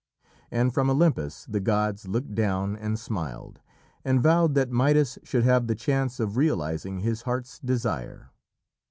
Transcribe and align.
And 0.49 0.73
from 0.73 0.89
Olympus 0.89 1.45
the 1.45 1.59
gods 1.59 2.07
looked 2.07 2.33
down 2.33 2.75
and 2.75 2.97
smiled, 2.97 3.59
and 4.03 4.19
vowed 4.23 4.55
that 4.55 4.71
Midas 4.71 5.19
should 5.21 5.43
have 5.43 5.67
the 5.67 5.75
chance 5.75 6.19
of 6.19 6.37
realising 6.37 7.01
his 7.01 7.21
heart's 7.21 7.59
desire. 7.59 8.31